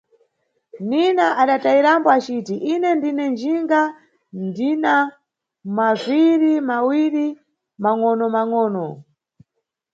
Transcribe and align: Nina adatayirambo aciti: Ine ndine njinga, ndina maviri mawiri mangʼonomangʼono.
Nina 0.89 1.25
adatayirambo 1.41 2.07
aciti: 2.17 2.55
Ine 2.73 2.89
ndine 2.97 3.25
njinga, 3.33 3.81
ndina 4.43 4.93
maviri 5.75 6.53
mawiri 6.69 7.25
mangʼonomangʼono. 7.81 8.85